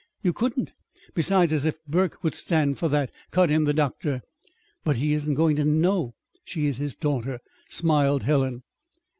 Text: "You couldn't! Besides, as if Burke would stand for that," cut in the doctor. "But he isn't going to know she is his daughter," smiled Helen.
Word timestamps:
"You 0.23 0.33
couldn't! 0.33 0.73
Besides, 1.13 1.53
as 1.53 1.63
if 1.63 1.85
Burke 1.85 2.23
would 2.23 2.33
stand 2.33 2.79
for 2.79 2.89
that," 2.89 3.11
cut 3.29 3.51
in 3.51 3.65
the 3.65 3.71
doctor. 3.75 4.23
"But 4.83 4.95
he 4.95 5.13
isn't 5.13 5.35
going 5.35 5.55
to 5.57 5.63
know 5.63 6.15
she 6.43 6.65
is 6.65 6.77
his 6.77 6.95
daughter," 6.95 7.39
smiled 7.69 8.23
Helen. 8.23 8.63